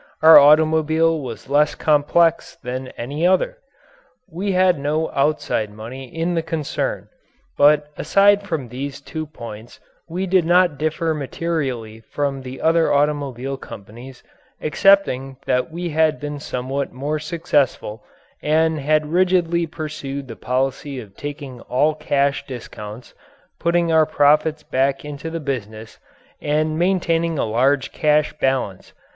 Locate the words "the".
6.33-6.41, 12.41-12.61, 20.27-20.35, 25.29-25.39